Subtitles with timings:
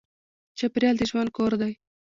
[0.57, 1.73] چاپېریال د ژوند کور دی.